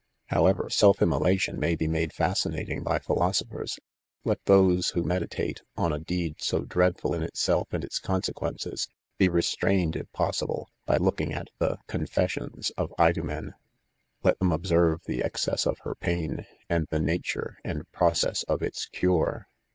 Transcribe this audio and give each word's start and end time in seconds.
However 0.29 0.67
self 0.67 0.99
immolation 0.99 1.59
may 1.59 1.75
he 1.77 1.85
made 1.87 2.11
fascinating 2.11 2.81
by 2.81 2.97
philosophers, 2.97 3.77
let 4.23 4.43
tho3e 4.45 4.93
who 4.93 5.03
meditate 5.03 5.61
on 5.77 5.93
a 5.93 5.99
deed 5.99 6.41
so 6.41 6.63
dread 6.63 6.97
ful 6.97 7.13
in 7.13 7.21
itself 7.21 7.67
and 7.71 7.83
its 7.83 7.99
consequences, 7.99 8.87
be 9.19 9.29
restrained, 9.29 9.95
if 9.95 10.09
possi 10.11 10.47
ble, 10.47 10.71
by 10.87 10.97
looking 10.97 11.33
at 11.33 11.49
the 11.59 11.73
a 11.73 11.77
Confessions 11.87 12.69
55' 12.77 12.77
of 12.83 12.95
Idomen, 12.97 13.53
Lei 14.23 14.33
them 14.39 14.51
observe 14.51 15.03
the 15.05 15.21
excess 15.21 15.67
of 15.67 15.77
her 15.83 15.93
pain 15.93 16.37
r 16.39 16.45
and 16.67 16.87
the 16.89 16.99
nature 16.99 17.59
and 17.63 17.83
process 17.91 18.41
of 18.47 18.63
its 18.63 18.89
eure. 18.95 19.43